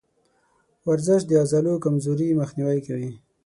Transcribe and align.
ورزش 0.89 1.21
د 1.29 1.31
عضلو 1.41 1.73
کمزوري 1.85 2.27
مخنیوی 2.41 2.79
کوي. 2.87 3.11